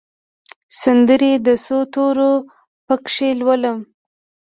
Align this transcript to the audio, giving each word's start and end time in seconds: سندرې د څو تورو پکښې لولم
سندرې 0.81 1.31
د 1.45 1.47
څو 1.65 1.77
تورو 1.93 2.31
پکښې 2.87 3.29
لولم 3.39 3.77